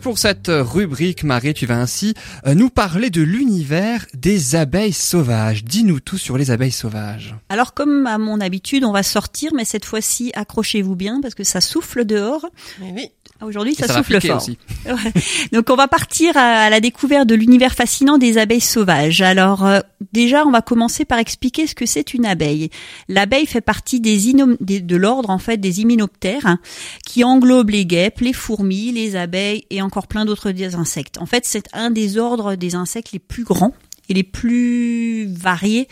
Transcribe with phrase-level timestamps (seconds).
[0.00, 2.14] pour cette rubrique, Marie, tu vas ainsi
[2.46, 5.64] euh, nous parler de l'univers des abeilles sauvages.
[5.64, 7.34] Dis-nous tout sur les abeilles sauvages.
[7.48, 11.44] Alors comme à mon habitude, on va sortir, mais cette fois-ci, accrochez-vous bien parce que
[11.44, 12.46] ça souffle dehors.
[12.80, 13.10] Oui.
[13.42, 14.36] Aujourd'hui, ça, souffle fort.
[14.36, 14.58] aussi.
[15.52, 19.22] Donc on va partir à, la découverte de l'univers fascinant des abeilles sauvages.
[19.22, 19.80] Alors euh,
[20.12, 22.70] déjà, on va commencer par expliquer ce que c'est une abeille.
[23.08, 26.58] L'abeille fait partie des inom- des- de l'ordre en fait des hyménoptères hein,
[27.06, 31.18] qui englobe les guêpes, les fourmis, les abeilles et encore plein d'autres insectes.
[31.18, 33.74] En fait, c'est un des ordres des insectes les plus grands
[34.08, 35.88] et les plus variés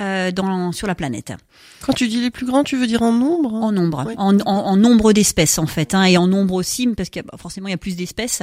[0.00, 1.32] euh, dans, sur la planète
[1.82, 4.14] Quand tu dis les plus grands, tu veux dire en nombre en nombre, Oui.
[4.16, 7.34] en, en- en nombre d'espèces en fait, hein, et en nombre aussi parce que bah,
[7.38, 8.42] forcément il y a plus d'espèces.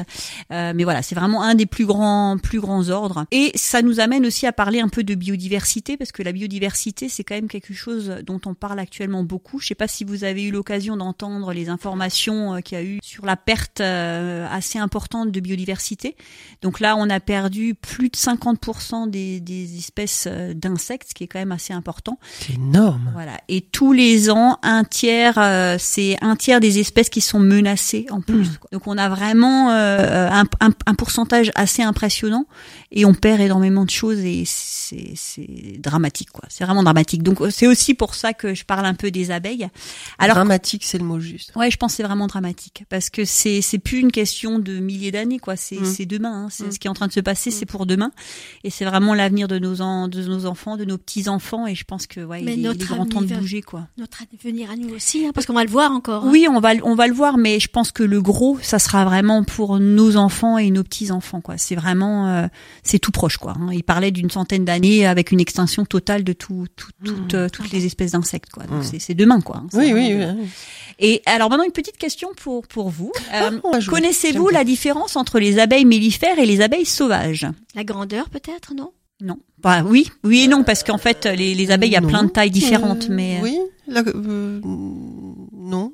[0.52, 3.26] Euh, mais voilà, c'est vraiment un des plus grands, plus grands ordres.
[3.32, 7.08] Et ça nous amène aussi à parler un peu de biodiversité parce que la biodiversité
[7.10, 9.60] c'est quand même quelque chose dont on parle actuellement beaucoup.
[9.60, 12.84] Je sais pas si vous avez eu l'occasion d'entendre les informations euh, qu'il y a
[12.84, 16.15] eu sur la perte euh, assez importante de biodiversité.
[16.62, 21.24] Donc là, on a perdu plus de 50% des, des espèces euh, d'insectes, ce qui
[21.24, 22.20] est quand même assez important.
[22.40, 23.09] C'est énorme.
[23.13, 23.40] Voilà.
[23.48, 28.05] Et tous les ans, un tiers, euh, c'est un tiers des espèces qui sont menacées
[28.10, 28.48] en plus.
[28.49, 28.57] Hmm.
[28.74, 32.46] Donc on a vraiment euh, un, un- un pourcentage assez impressionnant
[32.91, 36.43] et on perd énormément de choses et c'est c'est dramatique quoi.
[36.49, 37.24] C'est vraiment dramatique.
[37.24, 39.68] Donc euh, c'est aussi pour ça que je parle un peu des abeilles.
[40.18, 41.52] Alors Dramatique, c'est le mot juste.
[41.55, 44.80] Ouais, je pense que c'est vraiment dramatique parce que c'est c'est plus une question de
[44.80, 45.85] milliers d'années quoi, c'est Mm.
[45.85, 46.48] c'est demain, hein.
[46.49, 46.71] c'est Mm.
[46.71, 48.12] ce qui est en train de se passer, c'est pour demain
[48.63, 51.76] et c'est vraiment l'avenir de nos en- de nos enfants, de nos petits enfants et
[51.76, 53.87] je pense que ouais, Mais il, est, de univers- bouger quoi.
[53.98, 56.26] Notre avenir à nous aussi, hein, parce qu'on va le voir encore.
[56.26, 56.29] hein.
[56.32, 58.79] Oui, on va le- on va le voir mais je pense que le gros ça
[58.79, 61.57] sera vraiment pour nos enfants et nos petits enfants quoi.
[61.57, 62.48] C'est vraiment euh,
[62.84, 63.54] c'est tout proche quoi.
[63.59, 63.70] hein.
[63.73, 67.72] Il parlait d'une centaine d'années avec une extinction totale de tout, tout- toutes, euh, toutes
[67.72, 68.63] les espèces d'insectes quoi.
[68.63, 69.00] Donc Mm.
[69.00, 69.57] c'est demain quoi.
[69.57, 69.68] hein.
[69.74, 70.47] Oui, oui, oui.
[71.00, 73.12] Et alors maintenant une petite question pour pour vous.
[73.34, 73.94] Euh, Ah, jouer.
[73.96, 77.46] Connaissez-vous la différence entre les abeilles mellifères et les abeilles sauvages?
[77.75, 78.91] La grandeur peut-être, non?
[79.22, 79.38] Non.
[79.62, 82.24] Bah oui, oui et non parce qu'en fait les, les abeilles il y a plein
[82.24, 83.57] de tailles différentes Euh, mais Oui,
[83.88, 85.91] la- euh, non.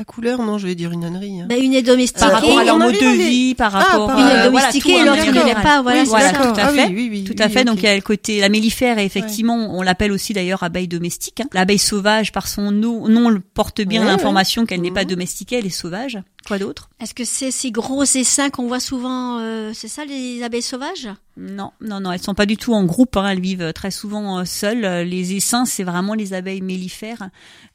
[0.00, 1.42] La couleur, non, je vais dire une ânnerie.
[1.42, 1.46] hein.
[1.46, 2.20] bah, Une est domestiquée.
[2.20, 4.44] par rapport à leur mode avait de les- vie, par rapport par- Une Euh, est
[4.46, 5.44] domestiquée et l'autre général.
[5.44, 5.82] n'est pas.
[5.82, 6.86] Voilà, Oui, c'est voilà, tout à Ah fait.
[6.86, 7.64] oui, oui, oui, Tout oui, à fait.
[7.66, 10.88] Donc il y a le côté la mellifère et effectivement on l'appelle aussi d'ailleurs abeille
[10.88, 11.42] domestique.
[11.42, 11.48] hein.
[11.52, 13.04] L'abeille sauvage par son nom,
[13.52, 15.08] porte bien Ouais, l'information qu'elle n'est pas Mhm.
[15.10, 16.18] domestiquée, elle est sauvage.
[16.46, 16.88] Quoi d'autre?
[17.02, 21.10] Est-ce que c'est ces gros essaims qu'on voit souvent euh, C'est ça les abeilles sauvages?
[21.36, 23.18] Non, non, non, elles sont pas du tout en groupe.
[23.18, 23.28] hein.
[23.28, 24.86] Elles vivent très souvent euh, seules.
[24.86, 27.28] Euh, Les essaims, c'est vraiment les abeilles mellifères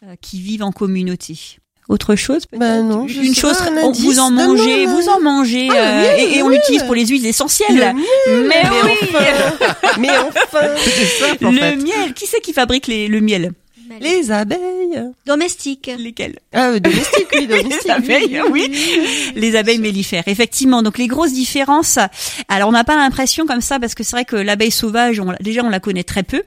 [0.03, 1.37] euh, qui vivent en communauté.
[1.87, 4.01] Autre chose peut-être Ben non, je Une chose, pas, un on- indice.
[4.03, 5.01] vous en Non, mangez, non, non.
[5.01, 7.93] vous en mangez, Ah, euh, miel, et, on l'utilise pour les huiles essentielles.
[8.27, 9.17] Le miel, Mais oui,
[9.99, 11.75] mais enfin, c'est simple en le fait.
[11.75, 12.13] miel.
[12.15, 13.51] Qui c'est qui fabrique les, le miel
[14.01, 14.59] Les abeilles.
[15.27, 15.91] Domestiques.
[15.99, 17.83] Lesquels Ah, euh, domestiques, oui, domestiques.
[17.85, 18.71] Les abeilles, oui.
[19.35, 20.81] Les abeilles mellifères, effectivement.
[20.81, 21.99] Donc les grosses différences.
[22.49, 25.33] Alors on n'a pas l'impression comme ça parce que c'est vrai que l'abeille sauvage, on,
[25.39, 26.41] déjà on la connaît très peu,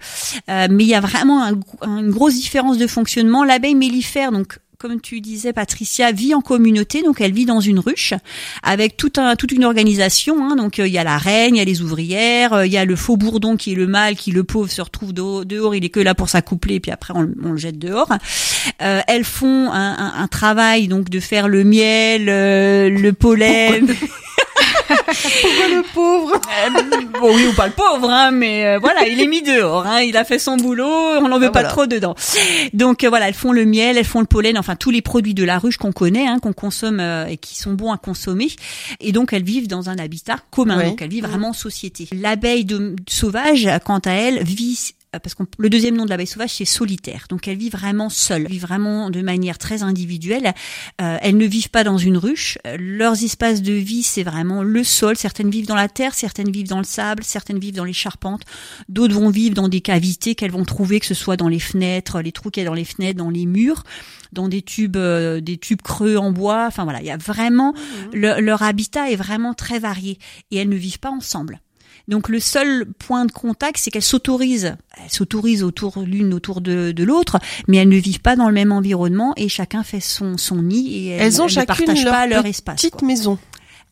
[0.51, 1.55] Euh, mais il y a vraiment un
[1.87, 3.45] une grosse différence de fonctionnement.
[3.45, 7.81] L'abeille mellifère, donc comme tu disais, Patricia, vit en communauté, donc elle vit dans une
[7.81, 8.15] ruche
[8.63, 10.37] avec tout un, toute une organisation.
[10.49, 10.55] hein.
[10.55, 12.77] donc euh, il y a la reine, il y a les ouvrières, euh, il y
[12.77, 15.75] a le faux bourdon qui est le mâle, qui le pauvre se retrouve dehors, dehors,
[15.75, 18.13] il est que là pour s'accoupler, puis après on, le- on le jette dehors.
[18.81, 23.93] Euh, elles font un, un- un travail donc de faire le miel, euh, le pollen.
[24.89, 26.33] Pourquoi le pauvre?
[26.35, 29.87] Euh, bon oui ou pas le pauvre, hein, mais euh, voilà, il est mis dehors,
[29.87, 31.69] hein, il a fait son boulot, on n'en veut Ah, pas voilà.
[31.69, 32.15] trop dedans.
[32.73, 35.35] Donc euh, voilà, elles font le miel, elles font le pollen, enfin tous les produits
[35.35, 38.49] de la ruche qu'on connaît, hein, qu'on consomme euh, et qui sont bons à consommer.
[39.01, 40.91] Et donc elles vivent dans un habitat commun, Ouais.
[40.91, 42.09] donc elles vivent vraiment en société.
[42.13, 46.51] L'abeille de- sauvage, quant à elle, vit parce que le deuxième nom de l'abeille sauvage
[46.55, 47.27] c'est solitaire.
[47.29, 50.53] Donc elle vit vraiment seule, elle vit vraiment de manière très individuelle.
[51.01, 52.59] Euh, elles ne vivent pas dans une ruche.
[52.67, 55.17] Euh, Leurs espaces de vie c'est vraiment le sol.
[55.17, 58.43] Certaines vivent dans la terre, certaines vivent dans le sable, certaines vivent dans les charpentes.
[58.89, 62.21] D'autres vont vivre dans des cavités qu'elles vont trouver, que ce soit dans les fenêtres,
[62.21, 63.85] les trous qu'il y a dans les fenêtres, dans les murs,
[64.33, 66.67] dans des tubes, euh, des tubes creux en bois.
[66.67, 67.75] Enfin voilà, il y a vraiment
[68.13, 70.19] le- leur habitat est vraiment très varié
[70.51, 71.61] et elles ne vivent pas ensemble.
[72.09, 76.91] Donc le seul point de contact, c'est qu'elles s'autorisent, elles s'autorisent autour l'une autour de,
[76.91, 77.39] de l'autre,
[77.69, 80.97] mais elles ne vivent pas dans le même environnement et chacun fait son son nid
[80.97, 82.77] et elles, Elles ont elles ne chacune partagent leur pas leur espace.
[82.77, 83.07] Petite quoi.
[83.07, 83.39] maison.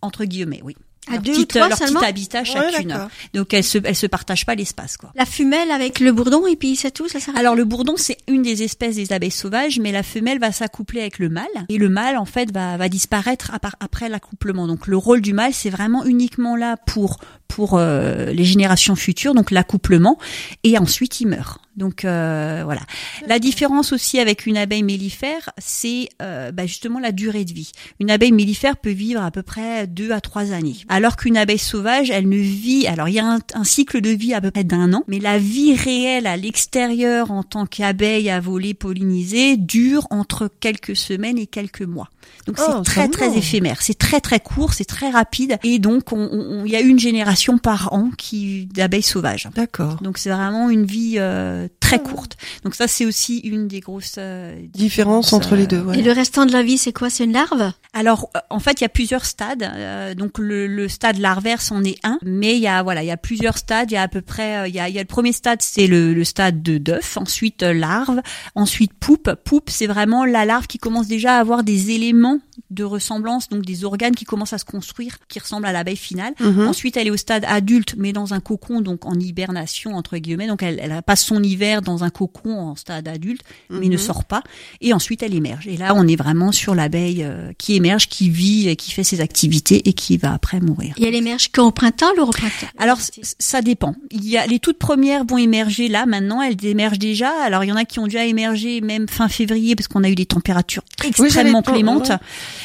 [0.01, 0.77] Entre guillemets, oui.
[1.09, 3.09] À leur deux ou petite, trois leur seulement petit habitat chacune.
[3.35, 5.13] Donc elles se elles se partagent pas l'espace quoi.
[5.15, 7.19] La femelle avec le bourdon et puis c'est tout, ça.
[7.37, 11.01] Alors le bourdon c'est une des espèces des abeilles sauvages, mais la femelle va s'accoupler
[11.01, 14.67] avec le mâle et le mâle en fait va va disparaître après l'accouplement.
[14.67, 17.19] Donc le rôle du mâle c'est vraiment uniquement là pour
[17.49, 20.19] pour euh, les générations futures, donc l'accouplement,
[20.65, 21.61] et ensuite il meurt.
[21.77, 22.81] Donc euh, voilà.
[23.27, 27.73] La différence aussi avec une abeille mellifère, c'est euh, bah, justement la durée de vie.
[28.01, 31.59] Une abeille mellifère peut vivre à peu près deux à trois années, alors qu'une abeille
[31.59, 32.87] sauvage, elle ne vit.
[32.87, 35.19] Alors il y a un, un cycle de vie à peu près d'un an, mais
[35.19, 41.39] la vie réelle à l'extérieur en tant qu'abeille à voler pollinisée dure entre quelques semaines
[41.39, 42.09] et quelques mois.
[42.47, 45.79] Donc Oh, c'est quand très très éphémère, c'est très très court, c'est très rapide, et
[45.79, 49.49] donc on- on- on- il y a une génération par an qui d'abeilles sauvages.
[49.55, 49.97] D'accord.
[50.03, 52.37] Donc c'est vraiment une vie euh, très courte.
[52.65, 55.99] Donc ça c'est aussi une des grosses euh, Différence différences, entre les euh, deux, ouais.
[55.99, 57.11] Et le restant de la vie, c'est quoi?
[57.11, 57.73] C'est une larve?
[57.93, 59.63] Alors euh, en fait il y a plusieurs stades.
[59.63, 63.07] Euh, donc le, le stade larvaire c'en est un, mais il y a voilà il
[63.07, 63.91] y a plusieurs stades.
[63.91, 65.33] Il y a à peu près euh, il y a, il y a le premier
[65.33, 68.21] stade c'est le, le stade de d'œuf, ensuite euh, larve,
[68.55, 69.31] ensuite poupe.
[69.45, 72.39] Poupe c'est vraiment la larve qui commence déjà à avoir des éléments
[72.71, 76.33] de ressemblance, donc des organes qui commencent à se construire, qui ressemblent à l'abeille finale.
[76.41, 76.67] Mhm.
[76.69, 80.47] Ensuite, elle est au stade adulte, mais dans un cocon, donc en hibernation entre guillemets.
[80.47, 83.99] Donc, elle, elle passe son hiver dans un cocon en stade adulte, mais ne Mhm.
[83.99, 84.43] sort pas.
[84.81, 85.67] Et ensuite, elle émerge.
[85.69, 89.05] Et là, on est vraiment sur l'abeille euh, qui émerge, qui vit, et qui fait
[89.05, 90.76] ses activités et qui va après mourir.
[90.97, 92.99] Et elle émerge qu'au printemps, le printemps Alors
[93.39, 93.95] ça dépend.
[94.11, 97.31] Il y a les toutes premières vont émerger là maintenant, elles émergent déjà.
[97.43, 100.09] Alors il y en a qui ont déjà émergé même fin février parce qu'on a
[100.09, 102.09] eu des températures extrêmement clémentes.
[102.09, 102.17] ouais.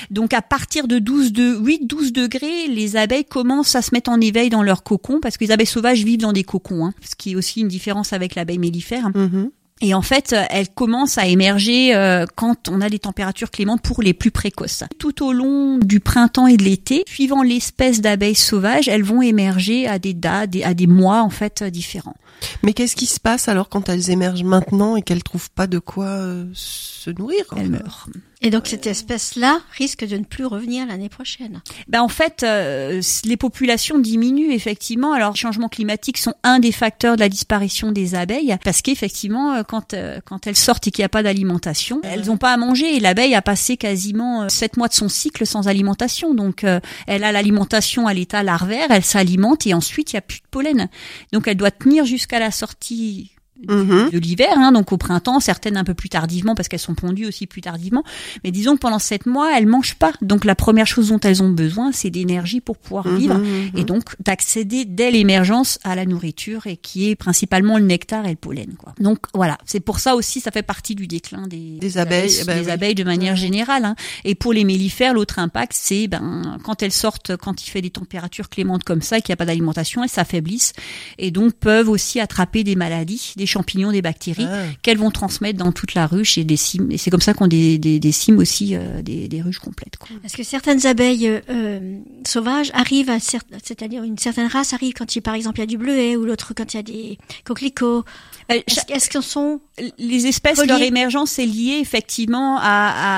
[0.10, 4.10] Donc à partir de 12 de 8 12 degrés, les abeilles commencent à se mettre
[4.10, 6.94] en éveil dans leur cocon parce que les abeilles sauvages vivent dans des cocons hein,
[7.02, 9.10] ce qui est aussi une différence avec l'abeille mellifère.
[9.16, 9.52] Mhm.
[9.82, 13.82] Et en fait, euh, elles commencent à émerger euh, quand on a des températures clémentes
[13.82, 14.84] pour les plus précoces.
[15.00, 19.88] Tout au long du printemps et de l'été, suivant l'espèce d'abeilles sauvages, elles vont émerger
[19.88, 22.16] à des dates, à des mois en fait euh, différents.
[22.64, 25.80] Mais qu'est-ce qui se passe alors quand elles émergent maintenant et qu'elles trouvent pas de
[25.80, 28.08] quoi euh, se nourrir Elles meurent.
[28.44, 31.62] Et donc cette espèce-là risque de ne plus revenir l'année prochaine.
[31.88, 35.14] Ben en fait, euh, les populations diminuent effectivement.
[35.14, 39.54] Alors, les changements climatiques sont un des facteurs de la disparition des abeilles, parce qu'effectivement,
[39.54, 42.52] euh, quand euh, quand elles sortent et qu'il n'y a pas d'alimentation, elles n'ont pas
[42.52, 42.96] à manger.
[42.96, 46.34] Et l'abeille a passé quasiment sept mois de son cycle sans alimentation.
[46.34, 50.24] Donc, euh, elle a l'alimentation à l'état larvaire, elle s'alimente et ensuite il n'y a
[50.24, 50.90] plus de pollen.
[51.32, 53.36] Donc, elle doit tenir jusqu'à la sortie
[53.68, 54.10] Mhm.
[54.12, 57.26] de l'hiver, hein, donc au printemps, certaines un peu plus tardivement parce qu'elles sont pondues
[57.28, 58.04] aussi plus tardivement.
[58.44, 60.14] Mais disons que pendant sept mois, elles mangent pas.
[60.22, 63.72] Donc la première chose dont elles ont besoin, c'est d'énergie pour pouvoir Mhm, vivre mhm.
[63.78, 68.32] et donc d'accéder dès l'émergence à la nourriture et qui est principalement le nectar et
[68.32, 68.74] le pollen.
[68.78, 68.94] Quoi.
[69.00, 72.46] Donc voilà, c'est pour ça aussi, ça fait partie du déclin des, Des abeilles, eh
[72.46, 72.72] ben des oui.
[72.72, 73.86] abeilles de manière générale.
[73.86, 73.96] Hein.
[74.24, 77.90] Et pour les mellifères, l'autre impact, c'est ben quand elles sortent, quand il fait des
[77.90, 80.74] températures clémentes comme ça, et qu'il n'y a pas d'alimentation, elles s'affaiblissent
[81.18, 84.64] et donc peuvent aussi attraper des maladies, des champignons, des bactéries Ah.
[84.82, 86.92] qu'elles vont transmettre dans toute la ruche et des cimes.
[86.92, 89.98] Et c'est comme ça qu'on des, des, des cimes aussi, euh, des, des ruches complètes.
[89.98, 90.10] Quoi.
[90.24, 94.94] Est-ce que certaines abeilles euh, euh, sauvages arrivent à cer- c'est-à-dire une certaine race arrive
[94.94, 96.84] quand il, par exemple il y a du bleuet ou l'autre quand il y a
[96.84, 98.04] des coquelicots.
[98.50, 99.62] Est-ce est-ce qu'en sont
[99.98, 100.68] les espèces, Reliées.
[100.70, 102.64] leur émergence est liée effectivement à,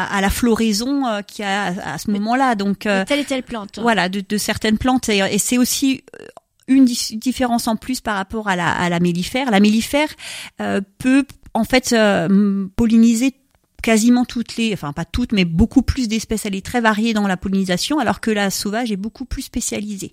[0.06, 2.56] à, à la floraison euh, qu'il y a à, à ce moment-là.
[2.56, 5.10] Donc euh, telle et telle plante voilà, de, de certaines plantes.
[5.10, 6.26] Et, et c'est aussi euh,
[6.68, 9.52] une di- différence en plus par rapport à la, à la mellifère.
[9.52, 10.10] La mellifère
[10.62, 13.34] euh, peut en fait euh, polliniser
[13.84, 16.48] quasiment toutes les, enfin pas toutes, mais beaucoup plus d'espèces.
[16.48, 20.12] Elle est très variée dans la pollinisation, alors que la sauvage est beaucoup plus spécialisée.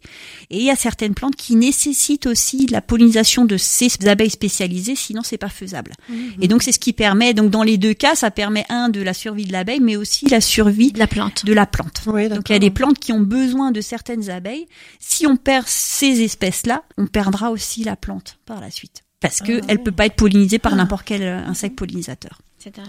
[0.50, 4.96] Et il y a certaines plantes qui nécessitent aussi la pollinisation de ces abeilles spécialisées,
[4.96, 5.92] sinon c'est pas faisable.
[6.42, 9.00] Et donc c'est ce qui permet, donc dans les deux cas, ça permet un de
[9.00, 11.46] la survie de l'abeille, mais aussi la survie de la plante.
[11.46, 12.02] de la plante.
[12.06, 14.66] Oui, Donc il y a des plantes qui ont besoin de certaines abeilles.
[14.98, 19.04] Si on perd ces espèces-là, on perdra aussi la plante par la suite.
[19.20, 19.84] Parce que Ah elle ouais.
[19.84, 22.40] peut pas être pollinisée par n'importe quel euh, insecte pollinisateur.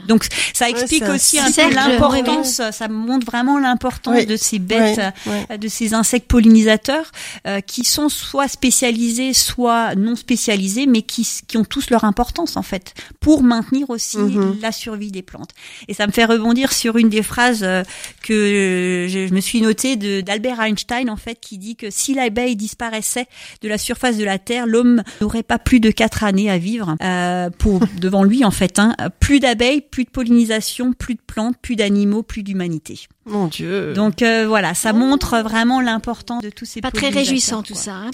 [0.07, 4.99] Donc ça explique aussi un peu l'importance, ça montre vraiment l'importance Oui, de ces bêtes,
[5.27, 7.11] euh, de ces insectes pollinisateurs
[7.47, 12.57] euh, qui sont soit spécialisés, soit non spécialisés, mais qui, qui ont tous leur importance
[12.57, 14.57] en fait pour maintenir aussi Mhm.
[14.61, 15.51] la survie des plantes.
[15.87, 17.83] Et ça me fait rebondir sur une des phrases euh,
[18.23, 22.13] que je, je me suis notée de d'Albert Einstein en fait qui dit que si
[22.13, 23.27] l'abeille disparaissait
[23.61, 26.95] de la surface de la Terre, l'homme n'aurait pas plus de quatre années à vivre
[27.03, 28.79] euh, pour devant lui en fait.
[28.79, 28.95] Hein.
[29.19, 33.07] Plus d'abeilles, plus de pollinisation, plus de plantes, plus d'animaux, plus d'humanité.
[33.25, 33.93] Mon Dieu.
[33.93, 37.93] Donc euh, voilà, ça montre vraiment l'importance de tous ces Pas très réjouissant tout ça.
[37.93, 38.11] hein.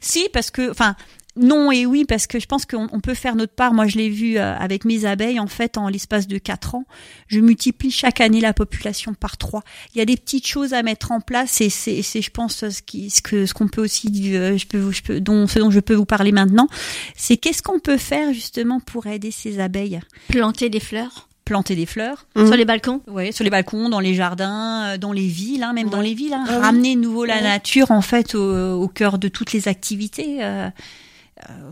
[0.00, 0.96] Si, parce que, enfin,
[1.36, 3.72] non et oui parce que je pense qu'on on peut faire notre part.
[3.72, 5.38] Moi, je l'ai vu euh, avec mes abeilles.
[5.40, 6.84] En fait, en l'espace de quatre ans,
[7.28, 9.62] je multiplie chaque année la population par trois.
[9.94, 12.68] Il y a des petites choses à mettre en place et c'est, c'est je pense,
[12.68, 15.46] ce qui, ce que, ce qu'on peut aussi, euh, je peux, vous- je peux, dont,
[15.46, 16.66] ce dont je peux vous parler maintenant,
[17.16, 20.00] c'est qu'est-ce qu'on peut faire justement pour aider ces abeilles?
[20.28, 23.00] Planter des fleurs Planter des fleurs, sur les balcons.
[23.08, 26.14] Ouais, sur les balcons, dans les jardins, euh, dans les villes, hein, même dans les
[26.14, 26.32] villes.
[26.34, 26.44] hein.
[26.46, 26.60] Ah oui.
[26.62, 27.42] Ramener de nouveau la Ouais.
[27.42, 30.44] nature en fait au, au cœur de toutes les activités.
[30.44, 30.68] euh,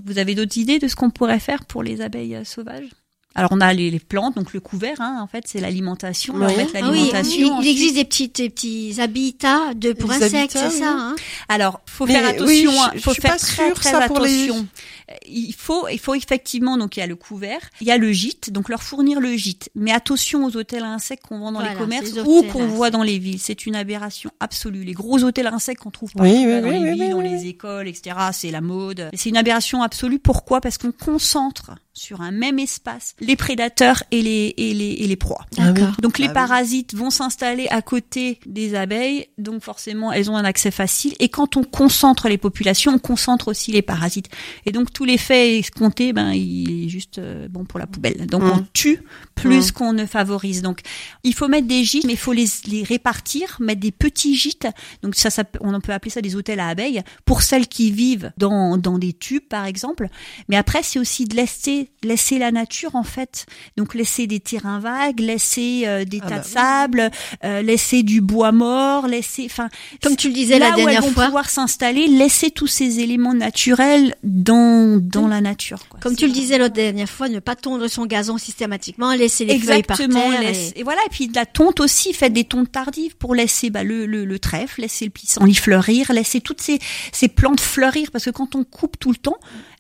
[0.05, 2.91] vous avez d'autres idées de ce qu'on pourrait faire pour les abeilles euh, sauvages?
[3.35, 5.01] Alors on a les, les plantes, donc le couvert.
[5.01, 6.35] Hein, en fait, c'est l'alimentation.
[6.35, 6.57] Ouais.
[6.57, 7.61] mettre Ah oui, l'alimentation.
[7.63, 10.99] il, existe des petits, des petits habitats de, pour insectes, c'est ça oui.
[10.99, 11.17] hein
[11.49, 12.71] Alors, faut Mais faire oui, attention.
[12.73, 14.67] je- hein, je faut suis faire pas très sûre, très ça, pour les- attention.
[15.11, 17.97] Euh, Il faut, il faut effectivement donc il y a le couvert, il y a
[17.97, 19.71] le gîte, donc leur fournir le gîte.
[19.75, 22.67] Mais attention aux hôtels à insectes qu'on vend dans Voilà, les commerces ces ou qu'on
[22.67, 23.39] voit dans les villes.
[23.41, 24.85] C'est une aberration absolue.
[24.85, 27.03] Les gros hôtels à insectes qu'on trouve partout Oui, oui, dans oui, les oui, villes,
[27.05, 27.29] oui, dans oui.
[27.31, 28.17] les écoles, etc.
[28.33, 29.11] C'est la mode.
[29.15, 30.19] C'est une aberration absolue.
[30.19, 30.61] Pourquoi?
[30.61, 35.17] Parce qu'on concentre sur un même espace les prédateurs et les et les et les
[35.17, 35.45] proies.
[35.59, 35.73] Ah.
[36.01, 36.35] Donc les Ah oui.
[36.35, 41.15] parasites vont s'installer à côté des abeilles, donc forcément elles ont un accès facile.
[41.21, 44.29] Et quand on concentre les populations, on concentre aussi les parasites.
[44.67, 48.27] Et donc tout l'effet escompté, ben il est juste euh, bon pour la poubelle.
[48.27, 49.03] Donc on tue
[49.35, 49.73] plus Mm.
[49.73, 50.63] qu'on ne favorise.
[50.63, 50.81] Donc
[51.25, 54.67] il faut mettre des gîtes, mais il faut les, les répartir, mettre des petits gîtes.
[55.03, 57.91] Donc ça, ça, on en peut appeler ça des hôtels à abeilles pour celles qui
[57.91, 60.09] vivent dans dans des tubes par exemple.
[60.49, 63.47] Mais après c'est aussi de laisser laisser la nature en fait.
[63.77, 67.11] Donc laisser des terrains vagues, laisser euh, des Ah tas bah de sable,
[67.45, 69.69] euh, laisser du bois mort, laisser, enfin,
[70.03, 71.25] Comme tu le disais là la où elles dernière vont fois.
[71.27, 75.89] pouvoir s'installer, laisser tous ces éléments naturels dans dans la nature.
[75.89, 75.99] quoi.
[76.01, 79.59] Comme tu le disais l'autre dernière fois, ne pas tondre son gazon systématiquement, laisser les
[79.59, 80.31] feuilles par Exactement.
[80.31, 80.41] terre.
[80.43, 80.83] laisse- et- et...
[80.83, 81.01] voilà.
[81.07, 84.25] Et puis de la tonte aussi, faites des tontes tardives pour laisser bah, le, le,
[84.25, 86.79] le trèfle, laisser le pissenlit fleurir, laisser toutes ces,
[87.13, 88.11] ces plantes fleurir.
[88.13, 89.37] Parce que quand on coupe tout le temps,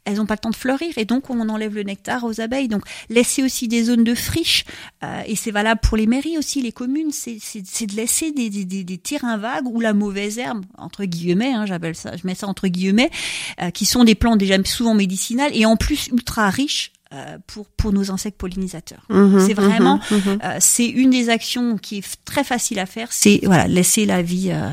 [0.08, 2.68] elles n'ont pas le temps de fleurir et donc on enlève le nectar aux abeilles.
[2.68, 4.64] Donc laisser aussi des zones de friche
[5.04, 7.36] euh, et c'est valable pour les mairies aussi, les communes, c'est
[7.86, 11.66] de laisser des, des, des, des terrains vagues où la mauvaise herbe, entre guillemets, hein,
[11.66, 13.10] j'appelle ça, je mets ça entre guillemets,
[13.62, 17.66] euh, qui sont des plantes déjà souvent médicinales et en plus ultra riches euh, pour
[17.70, 19.06] pour nos insectes pollinisateurs.
[19.08, 20.38] Mhm, C'est vraiment- mhm, mhm.
[20.44, 24.20] Euh, c'est une des actions qui est très facile à faire, c'est voilà laisser la
[24.22, 24.50] vie.
[24.50, 24.68] euh,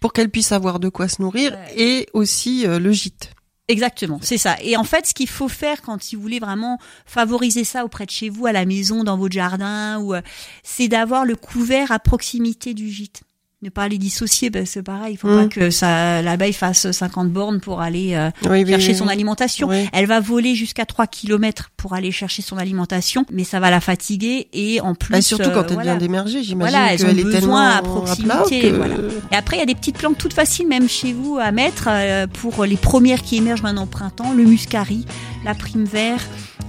[0.00, 3.30] Pour qu'elle puisse avoir de quoi se nourrir et aussi le gîte.
[3.68, 4.56] Exactement, c'est ça.
[4.62, 8.06] Et en fait, ce qu'il faut faire quand si vous voulez vraiment favoriser ça auprès
[8.06, 10.22] de chez vous, à la maison, dans votre jardin, ou euh,
[10.62, 13.25] c'est d'avoir le couvert à proximité du gîte.
[13.62, 15.14] Ne pas les dissocier, parce que c'est pareil.
[15.14, 15.42] Il faut Mm.
[15.44, 19.12] pas que ça l'abeille fasse 50 bornes pour aller euh, Oui, chercher oui, son oui.
[19.12, 19.70] alimentation.
[19.94, 23.80] Elle va voler jusqu'à 3 kilomètres pour aller chercher son alimentation, mais ça va la
[23.80, 25.92] fatiguer et en plus Bah, surtout quand euh, elle voilà.
[25.92, 28.94] vient d'émerger, j'imagine Voilà, elles ont besoin à proximité, que- voilà.
[29.32, 31.88] Et après, il y a des petites plantes toutes faciles, même chez vous, à mettre
[31.90, 34.34] euh, pour les premières qui émergent maintenant au printemps.
[34.34, 35.06] Le muscari,
[35.46, 36.20] la prime vert,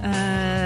[0.04, 0.57] euh,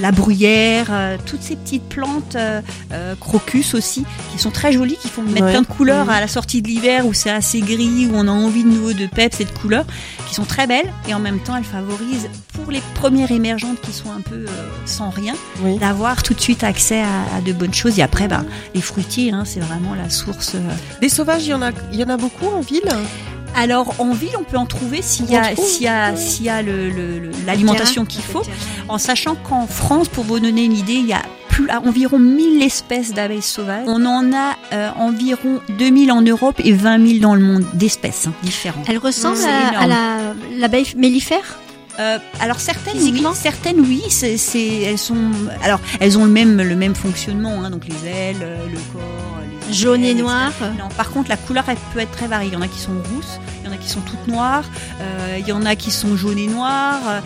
[0.00, 2.60] la bruyère, euh, toutes ces petites plantes, euh,
[2.92, 5.52] euh, crocus aussi, qui sont très jolies, qui font mettre Ouais.
[5.52, 8.30] plein de couleurs à la sortie de l'hiver où c'est assez gris, où on a
[8.30, 9.84] envie de nouveau de peps et de couleurs,
[10.28, 10.90] qui sont très belles.
[11.08, 14.46] Et en même temps, elles favorisent pour les premières émergentes qui sont un peu euh,
[14.86, 15.78] sans rien, Oui.
[15.78, 17.98] d'avoir tout de suite accès à, à de bonnes choses.
[17.98, 20.52] Et après, ben, les fruitiers, hein, c'est vraiment la source.
[20.54, 20.58] euh.
[21.00, 22.82] Des sauvages, il y en a, il y en a beaucoup en ville?
[23.56, 26.48] Alors en ville, on peut en trouver s'il y a, s'il y a, s'il y
[26.48, 28.42] a le- le- le- l'alimentation qu'il faut.
[28.88, 32.18] En sachant qu'en France, pour vous donner une idée, il y a plus, à environ
[32.18, 33.84] 1000 espèces d'abeilles sauvages.
[33.86, 38.26] On en a euh, environ 2000 en Europe et 20 000 dans le monde d'espèces
[38.28, 38.86] hein, différentes.
[38.88, 40.16] Elle ressemble C'est à, à la
[40.56, 41.58] l'abeille mélifère
[41.98, 45.16] Euh, alors certaines oui, certaines oui, c'est, c'est- elles sont
[45.62, 49.39] alors elles ont le même le même fonctionnement, hein, donc les ailes, euh, le corps,
[49.72, 50.52] Jaune et noir.
[50.78, 52.48] Non, par contre la couleur elle peut être très variée.
[52.48, 54.64] Il y en a qui sont rousses, il y en a qui sont toutes noires,
[55.00, 57.00] euh, il y en a qui sont jaunes et noires.
[57.08, 57.20] euh,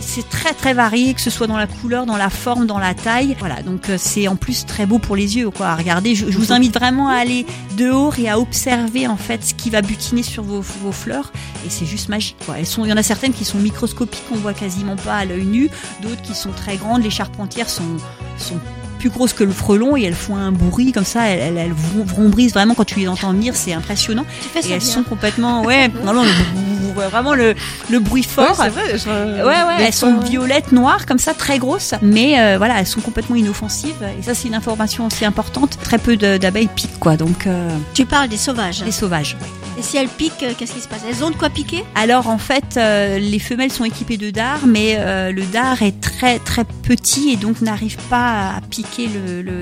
[0.00, 2.92] c'est très très varié, que ce soit dans la couleur, dans la forme, dans la
[2.92, 3.36] taille.
[3.38, 5.68] Voilà, donc euh, c'est en plus très beau pour les yeux, quoi.
[5.68, 7.46] À regarder, je, je vous invite vraiment à aller
[7.76, 11.30] dehors et à observer en fait ce qui va butiner sur vos, vos fleurs.
[11.64, 12.58] Et c'est juste magique, quoi.
[12.58, 15.24] Elles sont, il y en a certaines qui sont microscopiques, on voit quasiment pas à
[15.24, 15.70] l'œil nu.
[16.00, 17.04] D'autres qui sont très grandes.
[17.04, 17.96] Les charpentières sont
[18.38, 18.58] sont
[19.02, 21.26] plus grosses que le frelon et elles font un bruit comme ça.
[21.26, 23.56] Elles, elles, vrombrisent vraiment quand tu les entends venir.
[23.56, 24.24] C'est impressionnant.
[24.40, 24.88] Tu fais Et elles bien.
[24.88, 27.54] sont complètement, ouais, non, non, le- vraiment le,
[27.90, 28.58] le bruit fort.
[28.60, 28.98] Ouais, c'est vrai.
[28.98, 31.94] je- Ouais, ouais, des elles sont violettes, noires, comme ça, très grosses.
[32.00, 33.96] Mais euh, voilà, elles sont complètement inoffensives.
[34.18, 35.78] Et ça, c'est une information aussi importante.
[35.82, 37.16] Très peu d'abeilles piquent, quoi.
[37.16, 38.84] Donc, euh, Tu parles des sauvages.
[38.84, 39.36] les sauvages.
[39.78, 41.00] Et si elles piquent, euh, qu'est-ce qui se passe?
[41.08, 41.82] Elles ont de quoi piquer?
[41.94, 45.98] Alors, en fait, euh, les femelles sont équipées de dards, mais euh, le dard est
[46.00, 49.08] très, très peu petits et donc n'arrivent pas à piquer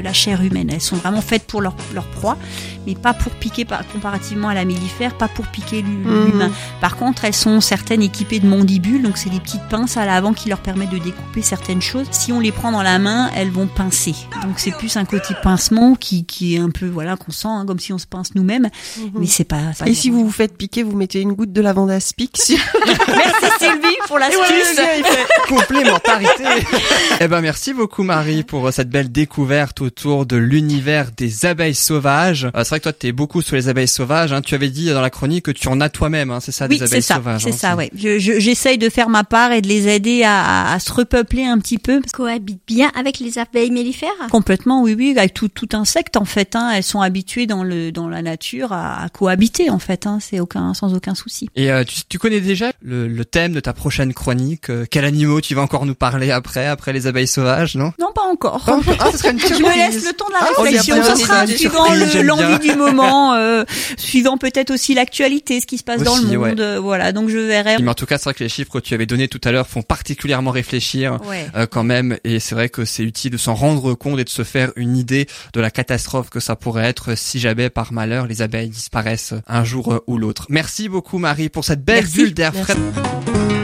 [0.02, 0.70] la chair humaine.
[0.72, 2.36] Elles sont vraiment faites pour leur, leur proie,
[2.90, 6.26] mais pas pour piquer par, comparativement à la mellifère, pas pour piquer Mhm.
[6.26, 6.50] l'humain.
[6.80, 10.32] Par contre, elles sont certaines équipées de mandibules, donc c'est des petites pinces à l'avant
[10.32, 12.06] qui leur permettent de découper certaines choses.
[12.10, 14.14] Si on les prend dans la main, elles vont pincer.
[14.42, 17.64] Donc c'est plus un côté pincement qui, qui est un peu voilà qu'on sent hein,
[17.66, 18.68] comme si on se pince nous-mêmes,
[19.18, 19.60] mais c'est pas.
[19.78, 19.86] pas.
[19.86, 22.58] Et si vous vous faites piquer, vous mettez une goutte de lavande aspic sur...
[23.08, 24.80] Merci Sylvie pour l'astuce.
[25.48, 26.44] Complémentarité.
[27.20, 32.44] eh ben merci beaucoup Marie pour cette belle découverte autour de l'univers des abeilles sauvages.
[32.56, 34.32] Euh, c'est vrai que toi tu es beaucoup sur les abeilles sauvages.
[34.32, 34.40] Hein.
[34.42, 36.30] Tu avais dit dans la chronique que tu en as toi-même.
[36.30, 36.40] Hein.
[36.40, 37.42] C'est ça Oui, des abeilles ça, sauvages.
[37.44, 37.90] c'est hein, ça, ouais.
[37.94, 40.92] Je- je- J'essaye de faire ma part et de les aider à, à- à se
[40.92, 42.00] repeupler un petit peu.
[42.12, 44.08] Cohabite bien avec les abeilles mellifères.
[44.30, 46.56] Complètement, oui, oui, avec tout, tout insecte en fait.
[46.56, 50.06] Hein, elles sont habituées dans le dans la nature à, à cohabiter en fait.
[50.06, 51.48] Hein, c'est aucun sans aucun souci.
[51.54, 54.70] Et euh, tu, tu connais déjà le, le thème de ta prochaine chronique.
[54.70, 57.92] euh, quel animaux tu vas encore nous parler après, après les abeilles sauvages, non?
[57.98, 58.64] Non, pas encore.
[58.66, 60.96] Ah, ça serait une Je me laisse le temps de la Ah, réflexion.
[60.96, 61.84] pas donné sera suivant
[62.22, 63.64] l'envie du moment, euh,
[63.96, 66.50] suivant peut-être aussi l'actualité, ce qui se passe dans le ouais.
[66.50, 66.60] monde.
[66.60, 67.76] euh, Voilà, donc je verrai.
[67.80, 69.52] Mais en tout cas, c'est vrai que les chiffres que tu avais donnés tout à
[69.52, 71.18] l'heure font particulièrement réfléchir.
[71.26, 71.46] Ouais.
[71.56, 74.28] euh, quand même et c'est vrai que c'est utile de s'en rendre compte et de
[74.28, 78.26] se faire une idée de la catastrophe que ça pourrait être si jamais par malheur
[78.26, 80.46] les abeilles disparaissent un jour ou l'autre.
[80.48, 82.16] Merci beaucoup Marie pour cette belle Merci.
[82.16, 83.59] bulle d'air frais.